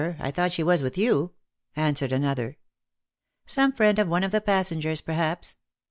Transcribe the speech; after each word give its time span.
I 0.17 0.31
thought 0.31 0.51
she 0.51 0.63
was 0.63 0.81
with 0.81 0.97
you," 0.97 1.33
an 1.75 1.93
swered 1.93 2.11
another." 2.11 2.57
Some 3.45 3.71
friend 3.71 3.99
of 3.99 4.07
one 4.07 4.23
of 4.23 4.31
the 4.31 4.41
passengers, 4.41 4.99
perhaps." 4.99 5.57